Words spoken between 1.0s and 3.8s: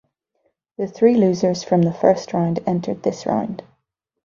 losers from the first round entered this round.